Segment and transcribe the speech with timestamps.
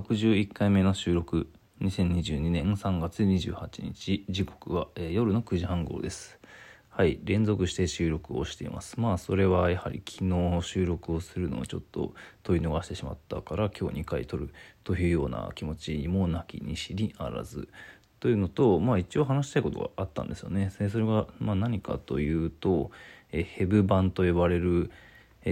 [0.00, 1.48] 111回目の収録。
[1.80, 4.24] 2022年3月28日。
[4.28, 6.38] 時刻は、えー、夜の9時半頃です。
[6.88, 9.00] はい連続して収録をしています。
[9.00, 12.14] まあそれはやはり昨日収録をするのをちょっと
[12.44, 14.50] 取り逃してしまったから今日2回撮る
[14.84, 17.68] というような気持ちにもなきにしりあらず。
[18.20, 20.70] というのとまあ一応話したいことがあったんですよね。
[20.70, 22.92] それがまあ何かというと、
[23.32, 24.92] えー、ヘブ版と呼ばれる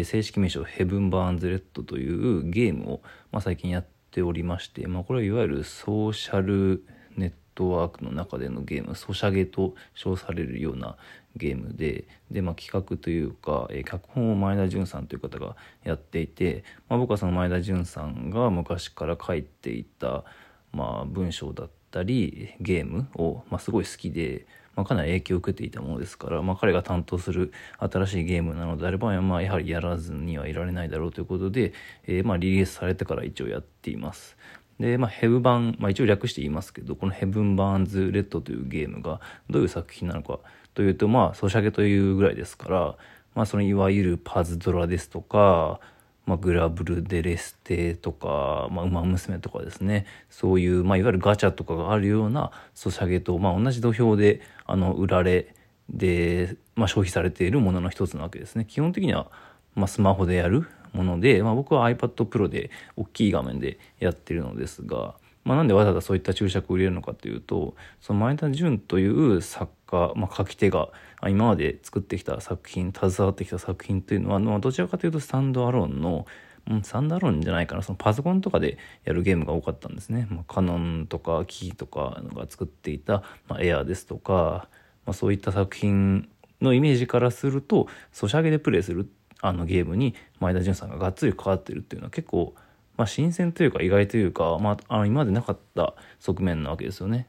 [0.04, 3.00] 正式名称ヘブン・バーンズ・レッドというゲームを、
[3.30, 3.86] まあ、最近やっ
[4.16, 6.82] ておりまして、まあ、これはいわゆるソーシャル
[7.18, 10.96] ネットワークの中でのゲームソシャゲと称されるような
[11.36, 20.24] ゲームでで、まあ、企画というか、え脚本を前田純さんという方がやっていて、まあ、僕はその前田純さんが昔から書いていた、
[20.72, 24.46] まあ、文章だったりゲームを、まあ、すごい好きで。
[24.76, 31.72] まあ、かなり影響を受けていたものですから、まあ、彼が担当する新しいゲームなのであれば、まあ、やはりやらずにはいられないだろうということで、
[32.06, 34.36] えー、まあリリースされてから一応やっています。
[34.78, 40.38] で、まあ、ヘブ版、まあ、一応略して言いますけど、このヘブン・バーンズ・レッドというゲームがどういう作品なのか
[40.74, 42.96] というと、まあ、ソシャゲというぐらいですから、
[43.34, 45.80] まあ、そのいわゆるパズドラですとか、
[46.26, 50.06] まあ、グラブルデレステとか、まあ、馬娘とかですね。
[50.28, 55.54] そういう、まあ、いわゆるガチャとかがあるようなソシャゲと、まあ、同じ土俵であの売られ
[55.88, 58.64] で、まあ、消費されているものの一つなわけですね。
[58.66, 59.30] 基本的には、
[59.74, 65.14] まあ、スマホでやるもので、まあ、僕は iPad Pro で大きい画面でやってるのですが、
[65.44, 70.88] まあ、なんでわざわざそういった注釈を入れるのかというとその前田純という作家、まあ、書き手が
[71.28, 76.26] 今まで作ってきた作品携わってきた作品というのは、まあ、どちらかというとスタンドアローンの
[76.68, 84.68] うん、サンダーローンじゃないかなそのパソコンとかでやるゲームが多かったんですね、まあ、カノンとかキーとかが作っていた、まあ、エアーですとか、
[85.04, 86.28] まあ、そういった作品
[86.60, 89.08] のイメージからするとソシャゲでプレイする
[89.40, 92.54] あのゲームに前田純さんががっつり関わってるっていうのは結構、
[92.96, 97.28] まあ、新鮮というか意外というか、まあ、あの今までなかった側面なわけですよね。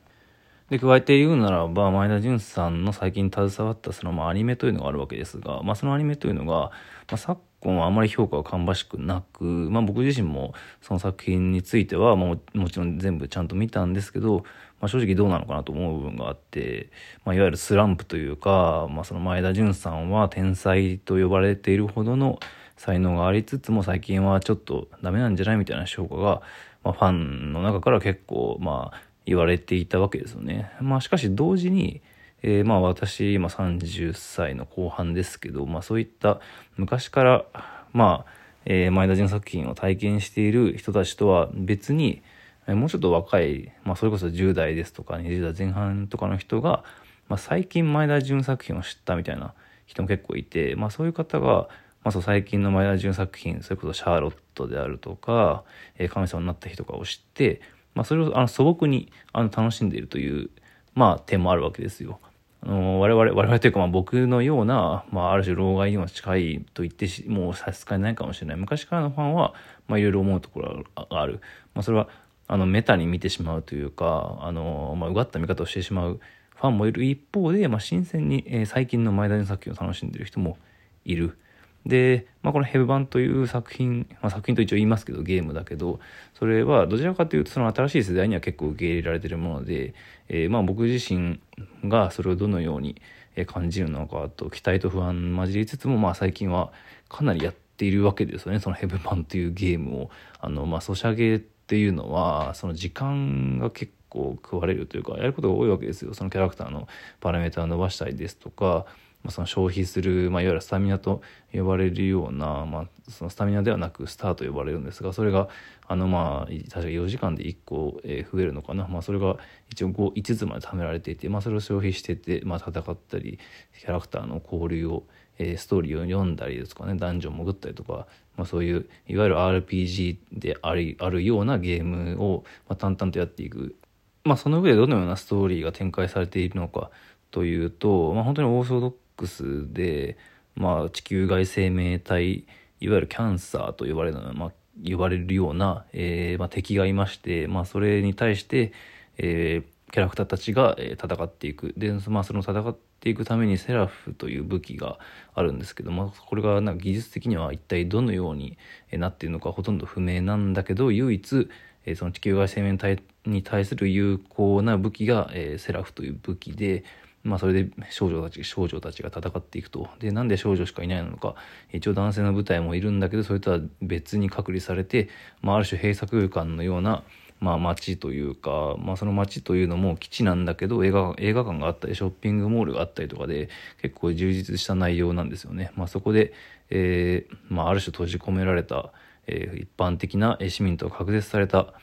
[0.69, 6.71] で、加えて言うならば、前田純さんの最近携わったその、まあ、アニメというのがあるわけですが、まあ、そのアニメというのが、ま
[7.11, 14.43] あ、昨今はあまり評価が芳しくなく、まあ、僕自身もその作品については、まあ、もちろん全部ちゃんと見たんですけど、
[14.81, 16.89] まあ、正直どうなのかなと思う部分があって、
[17.23, 22.39] まあ、いわゆるスランプというか、まあ、その前田純さんは天才と呼ばれているほどの
[22.75, 26.41] 才能がありつつも最近はちょっとダメなんじゃないみたいな評価が、
[26.83, 30.71] まあ、ファンの中から結構、まあ、言われていたわけですよね。
[30.81, 32.01] まあしかし同時に、
[32.41, 36.39] えー、まあ私今30歳の後半ですけど、まあそういった
[36.77, 37.45] 昔から
[37.91, 38.31] まあ、
[38.65, 42.21] えー、前田純作品を体験している人たちとは別に、
[42.67, 46.85] もうちょっと若い、まあそれこそ10代ですとか20代前半とかの人が、
[47.27, 49.53] まあ最近前田純作品を知ったみたいな
[49.85, 51.67] 人も結構いて、まあそういう方が、
[52.05, 55.65] まあ、そう最近の前田純作品それこそシャーロットであるとか、
[55.97, 57.59] えー、神様になった人とかを知って
[57.97, 60.51] まあ、それをあの素朴にあの楽しんでいるという、
[60.93, 62.19] まあ、点もあるわけですよ。
[62.61, 68.57] あの我々、我々というか、まあ、僕のような、まあ、ある種、老害にも近いと言ってもう差し支えないかもしれない。
[68.57, 69.55] 昔からのファンは、
[69.87, 71.41] まあ、いろいろ思うところがある。
[71.73, 72.07] まあ、それは、
[72.47, 76.19] あの、メタに見てしまうというか、あの、まあ、うがった見方をしてしまう
[76.55, 80.57] ファンもいる一方で、まあ、新鮮に、えー、最近の前田の作品を楽しんでいる人も
[81.03, 81.37] いる。
[81.87, 85.99] で、まあ、このヘブ版という作品、まあ、作品と一応言いますけどゲームだけど
[86.37, 89.93] それはどちらかというとその新しい世代には結構受け入れられているもので、
[90.27, 91.39] えー、まあ僕自身
[91.85, 93.01] がそれをどのように
[93.45, 96.71] 感じるのかと期待と不安混じりつつも、まあ、最近は
[97.07, 100.09] かなりやっているわけですよねそのヘブ版というゲームを。
[100.39, 106.87] あのまあソシャゲっていうのはその時間が結構食われるというかやることが多いわけですよそのキャラクターの
[107.19, 108.85] パラメータを伸ばしたりですとか
[109.23, 111.21] まあ、その消費する、まあ、いわゆるスタミナと
[111.53, 115.49] 呼ばれるような、まあ、そのスタミナではなくスターと呼ばれるんですがそれが
[115.87, 119.37] あのまあ確か4時間で1個、え増えるのかな、まあ、それが
[119.69, 123.39] 一応 5, 5つまで貯められていて、まあ、それを消費してて、まあ、戦ったり
[123.79, 125.03] キャラクターの交流を、
[125.39, 126.95] え、ストーリーを読んだりですとかね。
[126.95, 133.75] ダンジョン潜ったりとか、まあ、そういういわゆる RPG でありあるようなゲームを、まあ、淡々とやっていく、
[134.23, 136.91] まあ、その上でどのようなストーリーが展開されているのか
[137.31, 140.17] というと、まあ、本当にオーソドックで、
[140.55, 142.45] まあ、地球外生命体
[142.79, 144.51] いわゆるキャンサーと呼ばれる、まあ、
[144.87, 148.71] 呼ばれるような、えーまあ、敵がいまして、まあ、それに対して、
[149.17, 151.73] えー、キャラクターたちが、戦っていく。
[151.77, 154.99] で、まあ、その戦っていくためにセラフという武器が
[155.33, 158.57] あるんですけどもこれがなんか技術的には一体どのように
[158.91, 161.49] なっているのかほとんど不明なんだけど唯一、
[161.95, 166.83] その地球外生命体に対する有効な武器が、えー、セラフという武器で、
[167.27, 171.35] まあ、それで少女たち少女たちが戦っていくとでなんで少女しかいないのか
[171.73, 175.09] 一応男性の部隊もいるんだけどそれとは別に隔離されて、
[175.41, 177.03] まあ、ある種閉鎖空間のような、
[177.41, 183.49] まあ、街というか、まあ、その街というのも基地なんだけど映画映画館があったりショッピングモールがあったりとかで
[183.81, 185.71] 結構充実した内容なんですよね。
[185.75, 186.31] まあ、そこで、
[186.69, 188.93] えーまあ、ある種閉じ込められた、
[189.27, 191.73] えー、一般的な市民と隔絶された、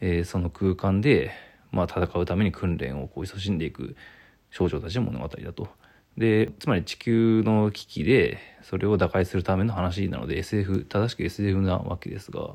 [0.00, 1.32] えー、その空間で、
[1.72, 3.96] まあ、戦うために訓練をこう勤しんでいく。
[4.52, 5.68] 少女たちの物語だと。
[6.16, 12.50] でつまり地球の危機でそれを打開するための話なので SF 正しく SF なわけですが、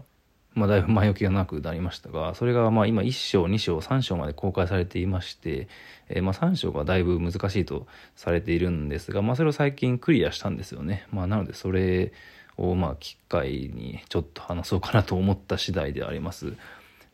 [0.54, 5.68] まあ、だいぶ前置きがなくなりましたがそれがまあ今1章2章3章まで公開されていまして、
[6.08, 11.08] えー、まあ3章がだいぶ難しいとされているんですが、まあ、それを最近クリアしたんですよね。
[11.12, 12.14] まあ、なのでそれ
[12.58, 16.54] をまあ機会にちょっと話そうかなと思った次第であります。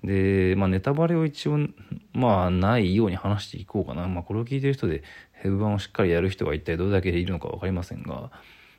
[0.04, 1.58] で、まあ、ネタバレを一応、
[2.14, 4.08] まあ、ないように話していこうかな。
[4.08, 8.32] まあ、これを聞いてる人で、ヘブ版をしっかりやる人が一体どれだけいるのか分かりませんが、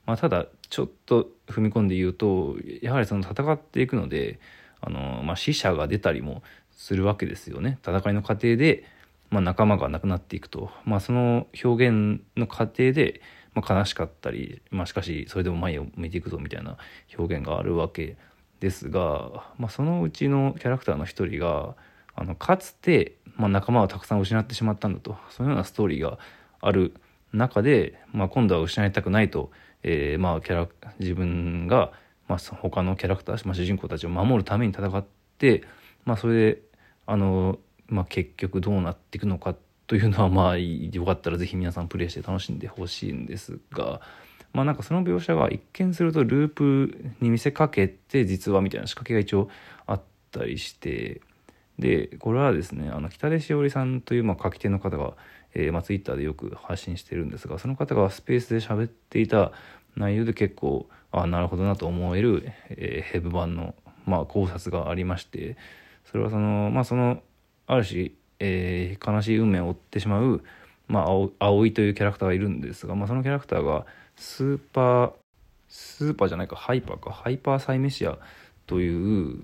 [0.06, 4.38] まあ、ただ、ちょっと踏み込んで言うと、やはりその戦っていくので、
[4.81, 7.79] あの、まあ、死者が出たりもするわけですよね。
[7.82, 8.85] 戦いの過程で、
[9.31, 10.70] まあ、仲間が亡くなっていくと。
[10.85, 13.23] まあ、その表現の過程で、
[13.55, 16.77] まあ、悲しかったり、まあ、しかし、それでも前を向いていくぞみたいな
[17.17, 18.17] 表現があるわけ
[18.61, 21.75] ですが、まあ、そのうちのキャラクターの一人が
[22.15, 26.19] あのかつて、まあ、仲間をたくさん失ってしまったんだとそのようなストーリーが
[26.61, 26.95] ある
[27.33, 29.51] 中で、まあ、今度は失いたくないと、
[29.83, 30.69] えー、まあキャラ
[31.01, 31.93] 自分が、
[32.29, 35.05] まあ、他のキャラクター、まあ、主人公たちを守るために戦っ
[35.39, 35.65] て、
[36.05, 36.62] まあ、それで
[37.06, 37.59] あの、
[37.89, 39.56] まあ、結局どうなっていくのか
[39.87, 44.01] というのはまあよかったら是非皆さんプレイして楽しんでほしいんですが。
[44.55, 49.51] まあなんかその描写が一見するとループに見せかけて実はみたいな仕掛けが一応
[49.87, 51.21] あったりして
[51.79, 55.15] でこれはですねあの北出しおりさんというまあ書き手の方が、
[55.55, 59.51] えー、まあ、ツイッターでよく発信してるんですがその方がスペースで喋っていた
[59.97, 63.75] 内容で結構ああなるほどなと思える、えー、ヘブ版の、
[64.06, 65.56] まあ、考察がありまして
[66.05, 67.23] それはそのまあその
[67.67, 70.45] ある種、えー、悲しい運命を追ってしまう、
[70.88, 73.86] まあ、葵というキャラクターがいるんですが、まあ、そのキャラクターが
[74.16, 75.12] スーパー
[75.69, 78.19] スーパーじゃないかハイパーかハイパーサイメシア
[78.66, 79.42] という、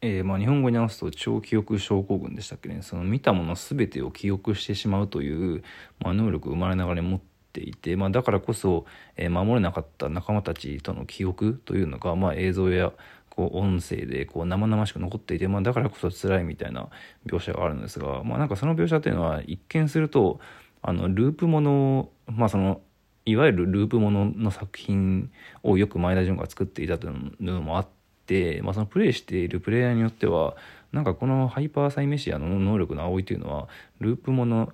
[0.00, 2.80] えー、まあ、日本語に直すと超記憶症候群でしたっけね。
[2.82, 5.62] その見たもの全てを記憶してしまうという、
[6.00, 7.20] まあ、能力を生まれながら持っ
[7.52, 8.86] ていて、まあ、だからこそ、
[9.16, 12.92] えー、守れなかった仲間たちとの記憶というのが、まあ、映像や
[13.28, 16.88] こう音声でこう生々しく残っていて、まあ、だからこそ辛いみたいな
[17.26, 20.40] 描写があるんですが、まあ、なんかその描写っていうのは一見すると
[20.82, 22.80] あのループものまあその
[23.24, 25.30] いわゆるループものの作品
[25.62, 27.88] をよく前田純が作っていたというのもあっ
[28.26, 30.56] て、まあ、そのプレイしているプレイヤーによっては
[30.92, 33.68] なんかこのハイパーサイメシアの能力の葵というのは
[34.00, 34.72] ループもの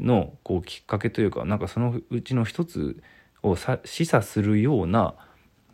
[0.00, 3.00] のこうきっかけというかなんかそのうちの一つ
[3.42, 5.14] を示唆するような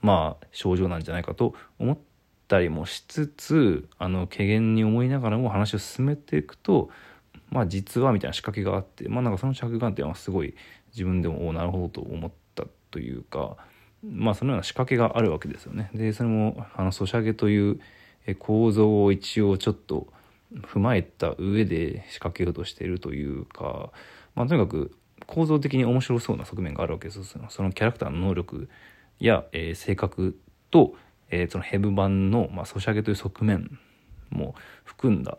[0.02, 1.98] まあ症状なんじゃないかと思っ
[2.46, 6.90] たりもしつつあの軽減に思いながらも話を進めていくと
[7.52, 10.54] まあ実はみたいな仕掛けがあってまあなんかその着眼点はすごい
[10.92, 13.56] 自分でもおなるほどと思ったというか
[14.02, 15.90] まあそのような仕掛けがあるわけですよね。
[15.94, 17.80] でそれもあのソシャゲという
[18.38, 20.08] 構造を一応ちょっと
[20.60, 23.90] 踏まえた上で仕掛けようとしているというか、
[24.34, 24.96] まあ、とにかく
[25.26, 28.68] 構造的に面白そうな側面があるわけですそのキャラクターの能力
[29.18, 30.38] や、えー、性格
[30.70, 30.94] と、
[31.30, 33.78] えー、そのヘブ版の、まあ、ソシャゲという側面
[34.30, 35.38] も含んだ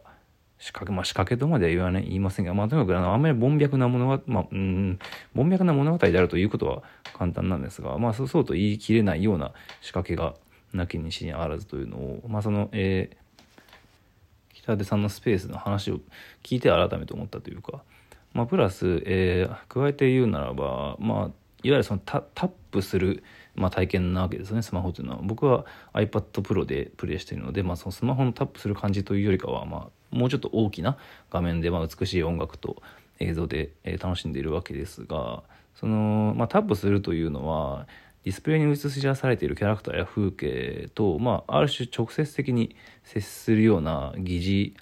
[0.63, 4.97] 仕掛け、まあ、仕掛けとまでは言わない、言いませんが、まあ、とにかくあの、あんまり凡略な物語、まあ、うん、
[5.35, 6.83] 凡略な物語であるということは
[7.17, 10.35] 簡単なんですが、まあ、そうそうと言い切れないような仕掛けが
[10.71, 15.99] なきにしにあらずというのを、まあ、その、えー、北出さんのスペースの話を
[16.43, 17.83] 聞いて改めて思ったというか、
[18.31, 21.31] まあ、プラス、えー、加えて言うならば、まあ、いわ
[21.63, 23.21] ゆるそのタップする、
[23.55, 25.19] まあ、体験なわけですねスマホというのは。
[25.21, 30.97] 僕は iPad Pro でプレイしているので、まあ、そのスマホのタップする感じというよりかは、まあ、もうちょっと大きな
[31.29, 32.81] 画面で、まあ、美しい音楽と
[33.19, 35.43] 映像で、えー、楽しんでいるわけですが
[35.75, 37.87] その、まあ、タップするというのは
[38.23, 44.75] ディスプレイに映し出されているキャラクターや風景と、まあ、ある種直接的に接するような疑似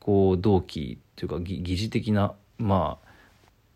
[0.00, 3.03] こう動機というか疑似的な、まあ、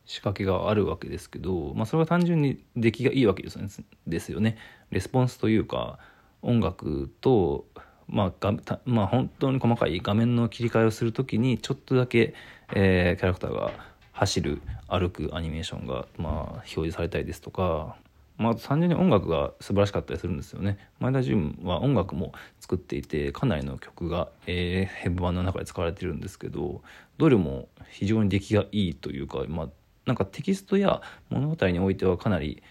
[0.08, 3.68] 仕掛けがあるわけですけど、まあ、それは単純に出来がいいわけですね。
[4.06, 4.56] ですよね
[4.90, 5.98] レスポンスというか
[6.42, 7.66] 音楽と
[8.10, 12.32] まあ、がまあ本当に細かい画面の切り替えをする時にちょっとだけ、
[12.74, 13.70] えー、キャラクターが
[14.12, 17.96] 走る歩くアニメーションが、まあ、表示されたりですとか、
[18.38, 26.82] まあ、単純に音楽が素晴らしかったりするんですよね前田純は音楽も作っていてかなりの曲が、えー、ヘブ版の中で使われてるんですけど
[27.18, 29.68] どれも非常に出来がいいというか、まあ、
[30.08, 32.62] なんかテキストや物語においてはかなり、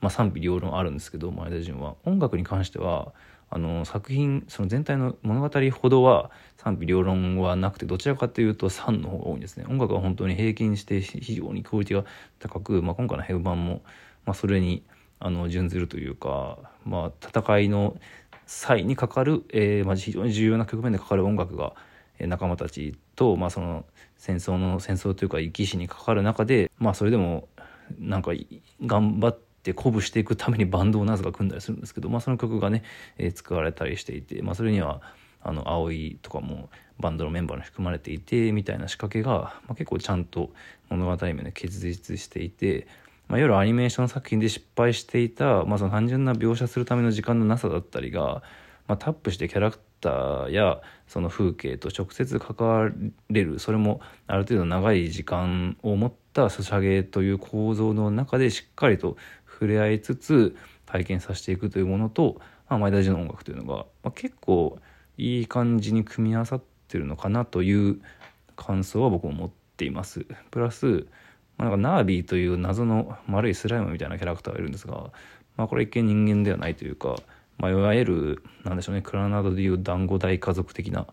[0.00, 1.94] まあ、賛否両論あるんですけど前田純は。
[2.06, 3.12] 音楽に関しては
[3.50, 9.66] あの作品その全体の物語ほどは賛否両論はなくてどちらかというと3の方が多いんですね。
[9.68, 13.82] 音楽は本当に平均して非常にクオリティが高く、まあ、今回のヘブ版も、
[14.24, 14.82] まあ、それに
[15.20, 17.96] あの準ずるというか、まあ、戦いの
[18.46, 21.74] 際にかかる、えーまあ、非常に重要な局面でかかる音楽が
[22.18, 23.84] 仲間たちと、まあ、その
[24.16, 27.48] 戦争の戦争というか生き死にかかる中で、まあ、それでも
[27.98, 28.32] なんか
[28.84, 32.82] 頑張って鼓舞していくために バンドをなぜか組んだりするんですけど、まあ、その曲がね、
[33.18, 35.00] えー、使われたりしていて、まあ、それには
[35.42, 40.50] あの葵とかもバンドのメンバーに含まれていてみたいな仕掛けが、まあ、結構ちゃんと
[40.88, 42.86] 物語面で結実していて、
[43.28, 48.42] まあ、いわゆるアニメーション作品で失敗していた、まあ、その単純な描写するための時間のなさだったりが、
[48.88, 52.90] まあ、タップしてキャラクタやその風景と直接関わ
[53.30, 59.16] れるそれもある程度長い時間を持ったソシャゲという構造の中でしっかりと
[59.48, 64.78] 触れ合いつつ体験させていくというものと、まあ、前田寺の音楽というのが、まあ、結構
[65.18, 68.00] いい感じに組み合わさってるのかなという
[68.54, 70.26] 感想は僕も持っています。
[70.50, 71.06] プラス
[71.58, 75.10] まあ、なんかナービーという謎の丸いスライムみたいなキャラクターがいるんですが、
[75.56, 77.16] まあ、これ一見人間ではないというか、
[77.58, 81.06] まあ、いわゆるなんでしょうねクラナドでいう団子大家族的な、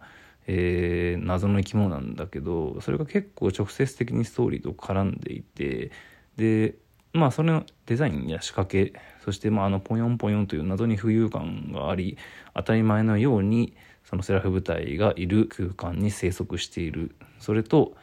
[0.48, 5.92] えー、謎の生き物なんだけどそれが結構直接的にストーリーと絡んでいて
[6.36, 6.76] で
[7.14, 12.18] まあそれのデザインや仕掛けそしてまああのポヨンポヨンという謎に浮遊感があり
[12.56, 17.16] 当たり前のようにそのセラフ部隊がいる空間に生息している。
[17.40, 17.96] それと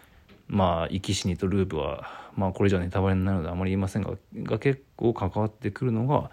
[0.48, 6.30] まあ生き死にとループはまあこれ以上ネタバレになるのであまり言いませんがが結構関わってくるのが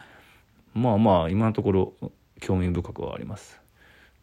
[0.78, 1.94] まあまあ今のところ
[2.40, 3.60] 興味深くはあります。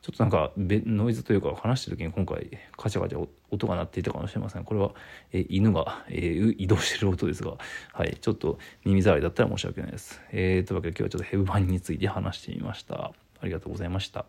[0.02, 4.64] ちょっとなんかノイズというか話してる時に今回カチャカチャ音が鳴っていたかもしれません。
[4.64, 4.90] これは、
[5.32, 7.56] え犬が、えー、移動してる音ですが。
[7.92, 8.18] はい。
[8.20, 10.20] ちょっと耳障りだったら申し訳ないです。
[10.30, 13.12] えー、というわけで今日はちょっとヘブ版について話してみました。
[13.40, 14.26] ありがとうございました。